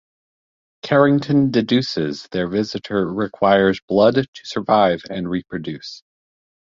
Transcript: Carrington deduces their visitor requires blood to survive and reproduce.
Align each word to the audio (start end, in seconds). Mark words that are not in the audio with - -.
Carrington 0.81 1.51
deduces 1.51 2.27
their 2.31 2.47
visitor 2.47 3.05
requires 3.13 3.79
blood 3.81 4.15
to 4.15 4.45
survive 4.47 5.03
and 5.11 5.29
reproduce. 5.29 6.01